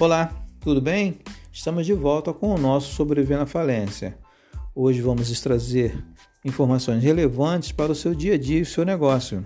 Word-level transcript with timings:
Olá, 0.00 0.32
tudo 0.60 0.80
bem? 0.80 1.18
Estamos 1.52 1.84
de 1.84 1.92
volta 1.92 2.32
com 2.32 2.54
o 2.54 2.56
nosso 2.56 2.94
Sobreviver 2.94 3.36
na 3.36 3.46
Falência. 3.46 4.16
Hoje 4.72 5.02
vamos 5.02 5.40
trazer 5.40 6.04
informações 6.44 7.02
relevantes 7.02 7.72
para 7.72 7.90
o 7.90 7.96
seu 7.96 8.14
dia 8.14 8.34
a 8.34 8.38
dia 8.38 8.60
e 8.60 8.62
o 8.62 8.66
seu 8.66 8.84
negócio. 8.84 9.44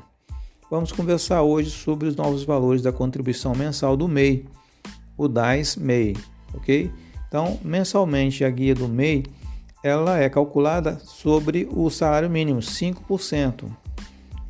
Vamos 0.70 0.92
conversar 0.92 1.40
hoje 1.40 1.70
sobre 1.70 2.06
os 2.06 2.16
novos 2.16 2.44
valores 2.44 2.82
da 2.82 2.92
contribuição 2.92 3.54
mensal 3.54 3.96
do 3.96 4.06
MEI, 4.06 4.44
o 5.16 5.26
DAS 5.26 5.76
MEI, 5.76 6.14
ok? 6.52 6.92
Então, 7.26 7.58
mensalmente 7.64 8.44
a 8.44 8.50
guia 8.50 8.74
do 8.74 8.86
MEI 8.86 9.22
ela 9.82 10.18
é 10.18 10.28
calculada 10.28 10.98
sobre 10.98 11.66
o 11.72 11.88
salário 11.88 12.28
mínimo, 12.28 12.60
5%. 12.60 13.74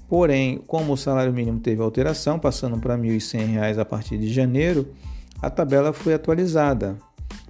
Porém, 0.08 0.58
como 0.66 0.94
o 0.94 0.96
salário 0.96 1.32
mínimo 1.32 1.60
teve 1.60 1.80
alteração, 1.80 2.40
passando 2.40 2.76
para 2.80 2.96
R$ 2.96 3.02
1.100 3.02 3.78
a 3.78 3.84
partir 3.84 4.18
de 4.18 4.32
janeiro, 4.32 4.92
a 5.42 5.50
tabela 5.50 5.92
foi 5.92 6.14
atualizada 6.14 6.96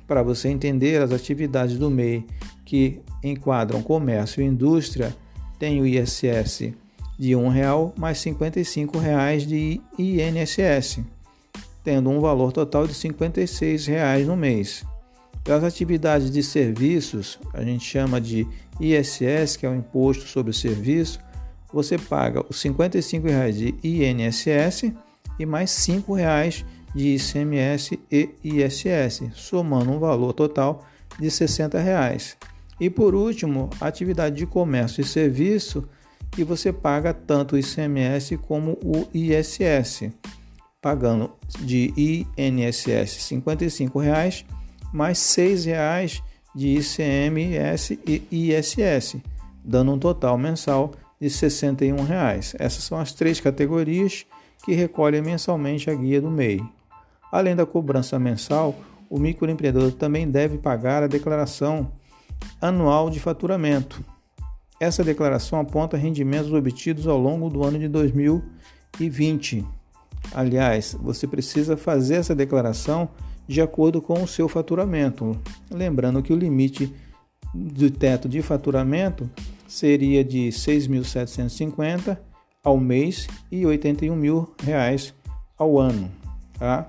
para 0.08 0.22
você 0.22 0.48
entender 0.48 1.00
as 1.00 1.12
atividades 1.12 1.78
do 1.78 1.90
MEI 1.90 2.26
que 2.64 3.00
enquadram 3.22 3.82
comércio 3.82 4.42
e 4.42 4.46
indústria, 4.46 5.14
tem 5.58 5.80
o 5.80 5.86
ISS 5.86 6.72
de 7.18 7.36
R$ 7.36 7.48
real 7.50 7.94
mais 7.96 8.18
55 8.18 8.98
reais 8.98 9.46
de 9.46 9.80
INSS, 9.98 11.00
tendo 11.84 12.10
um 12.10 12.18
valor 12.18 12.50
total 12.50 12.86
de 12.86 12.94
56 12.94 13.86
reais 13.86 14.26
no 14.26 14.36
mês. 14.36 14.84
As 15.48 15.62
atividades 15.62 16.30
de 16.30 16.42
serviços, 16.42 17.38
a 17.52 17.62
gente 17.62 17.84
chama 17.84 18.20
de 18.20 18.46
ISS, 18.80 19.56
que 19.56 19.66
é 19.66 19.68
o 19.68 19.74
Imposto 19.74 20.26
sobre 20.26 20.50
o 20.50 20.54
Serviço, 20.54 21.20
você 21.72 21.98
paga 21.98 22.44
os 22.48 22.60
55 22.60 23.26
reais 23.28 23.56
de 23.56 23.74
INSS 23.82 24.92
e 25.38 25.46
mais 25.46 25.70
5 25.70 26.14
reais 26.14 26.64
de 26.94 27.14
ICMS 27.14 27.98
e 28.10 28.30
ISS, 28.42 29.30
somando 29.34 29.90
um 29.90 29.98
valor 29.98 30.32
total 30.32 30.84
de 31.18 31.30
60 31.30 31.78
reais. 31.78 32.36
E 32.80 32.90
por 32.90 33.14
último, 33.14 33.70
atividade 33.80 34.36
de 34.36 34.46
comércio 34.46 35.00
e 35.00 35.04
serviço, 35.04 35.88
que 36.30 36.42
você 36.42 36.72
paga 36.72 37.12
tanto 37.12 37.54
o 37.54 37.58
ICMS 37.58 38.36
como 38.38 38.72
o 38.82 39.06
ISS, 39.12 40.10
pagando 40.80 41.30
de 41.60 41.92
INSS 42.36 43.22
55 43.22 43.98
reais, 44.00 44.44
mais 44.92 45.18
6 45.18 45.66
reais 45.66 46.22
de 46.54 46.78
ICMS 46.78 47.98
e 48.06 48.22
ISS, 48.30 49.16
dando 49.64 49.92
um 49.92 49.98
total 49.98 50.36
mensal 50.36 50.92
de 51.20 51.30
61 51.30 52.02
reais. 52.02 52.54
Essas 52.58 52.84
são 52.84 52.98
as 52.98 53.12
três 53.12 53.40
categorias 53.40 54.26
que 54.64 54.72
recolhem 54.72 55.22
mensalmente 55.22 55.88
a 55.88 55.94
guia 55.94 56.20
do 56.20 56.30
MEI. 56.30 56.60
Além 57.32 57.56
da 57.56 57.64
cobrança 57.64 58.18
mensal, 58.18 58.76
o 59.08 59.18
microempreendedor 59.18 59.92
também 59.92 60.30
deve 60.30 60.58
pagar 60.58 61.02
a 61.02 61.06
declaração 61.06 61.90
anual 62.60 63.08
de 63.08 63.18
faturamento. 63.18 64.04
Essa 64.78 65.02
declaração 65.02 65.58
aponta 65.58 65.96
rendimentos 65.96 66.52
obtidos 66.52 67.06
ao 67.06 67.18
longo 67.18 67.48
do 67.48 67.64
ano 67.64 67.78
de 67.78 67.88
2020. 67.88 69.64
Aliás, 70.34 70.94
você 71.00 71.26
precisa 71.26 71.74
fazer 71.76 72.16
essa 72.16 72.34
declaração 72.34 73.08
de 73.48 73.62
acordo 73.62 74.02
com 74.02 74.22
o 74.22 74.28
seu 74.28 74.48
faturamento. 74.48 75.38
Lembrando 75.70 76.22
que 76.22 76.32
o 76.32 76.36
limite 76.36 76.92
do 77.54 77.90
teto 77.90 78.28
de 78.28 78.42
faturamento 78.42 79.30
seria 79.66 80.22
de 80.22 80.48
6.750 80.48 82.18
ao 82.62 82.76
mês 82.76 83.26
e 83.50 83.64
81 83.64 84.14
mil 84.14 84.54
reais 84.62 85.14
ao 85.56 85.78
ano. 85.78 86.10
Tá? 86.58 86.88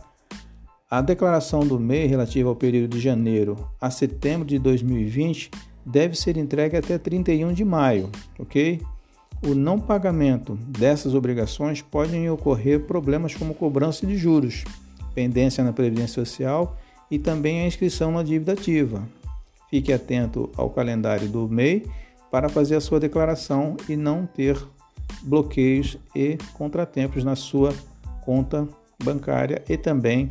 A 0.94 1.02
declaração 1.02 1.62
do 1.62 1.80
MEI 1.80 2.06
relativa 2.06 2.50
ao 2.50 2.56
período 2.56 2.96
de 2.96 3.00
janeiro 3.00 3.68
a 3.82 3.90
setembro 3.90 4.46
de 4.46 4.60
2020 4.60 5.50
deve 5.84 6.16
ser 6.16 6.38
entregue 6.38 6.78
até 6.78 7.00
31 7.00 7.52
de 7.52 7.66
maio, 7.66 8.12
ok? 8.38 8.80
O 9.44 9.56
não 9.56 9.80
pagamento 9.80 10.54
dessas 10.56 11.16
obrigações 11.16 11.82
podem 11.82 12.30
ocorrer 12.30 12.82
problemas 12.82 13.34
como 13.34 13.56
cobrança 13.56 14.06
de 14.06 14.16
juros, 14.16 14.66
pendência 15.16 15.64
na 15.64 15.74
Previdência 15.74 16.24
Social 16.24 16.78
e 17.10 17.18
também 17.18 17.62
a 17.62 17.66
inscrição 17.66 18.12
na 18.12 18.22
dívida 18.22 18.54
ativa. 18.54 19.02
Fique 19.72 19.92
atento 19.92 20.52
ao 20.56 20.70
calendário 20.70 21.28
do 21.28 21.50
MEI 21.50 21.88
para 22.30 22.50
fazer 22.50 22.76
a 22.76 22.82
sua 22.82 23.00
declaração 23.00 23.76
e 23.90 23.96
não 23.96 24.28
ter 24.28 24.64
bloqueios 25.24 25.98
e 26.16 26.38
contratempos 26.54 27.24
na 27.24 27.36
sua 27.36 27.74
conta 28.22 28.68
bancária 29.04 29.64
e 29.68 29.76
também 29.76 30.30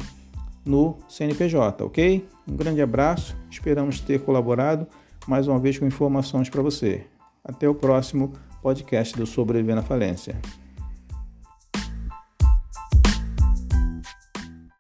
no 0.65 0.99
CNPJ, 1.09 1.85
ok? 1.85 2.27
Um 2.49 2.57
grande 2.57 2.81
abraço, 2.81 3.37
esperamos 3.51 4.01
ter 4.01 4.21
colaborado 4.21 4.87
mais 5.27 5.49
uma 5.49 5.59
vez 5.59 5.79
com 5.79 5.87
informações 5.87 6.49
para 6.49 6.63
você. 6.63 7.07
Até 7.45 7.69
o 7.69 7.75
próximo 7.75 8.33
podcast 8.63 9.17
do 9.17 9.27
Sobreviver 9.27 9.75
na 9.75 9.83
Falência. 9.83 10.37